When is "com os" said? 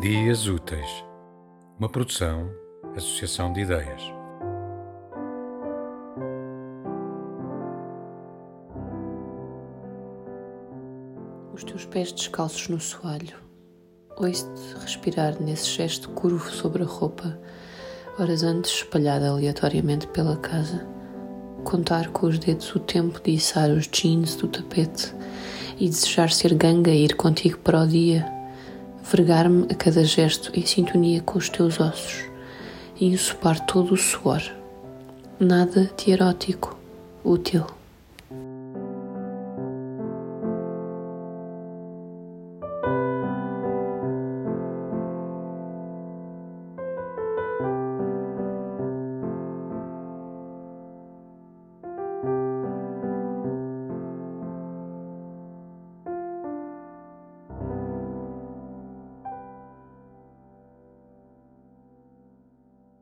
22.08-22.38, 31.22-31.48